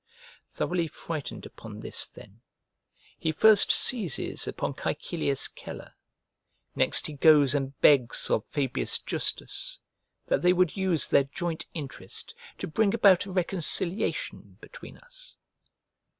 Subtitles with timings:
[0.49, 2.41] Thoroughly frightened upon this then,
[3.19, 5.93] he first seizes upon Caecilius Celer,
[6.75, 9.77] next he goes and begs of Fabius Justus,
[10.25, 15.37] that they would use their joint interest to bring about a reconciliation between us.